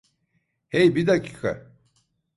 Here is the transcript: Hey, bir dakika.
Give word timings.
Hey, 0.69 0.95
bir 0.95 1.07
dakika. 1.07 1.71